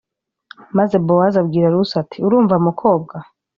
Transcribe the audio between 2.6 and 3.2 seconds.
mukobwa